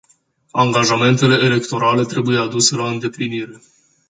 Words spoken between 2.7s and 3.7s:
la îndeplinire.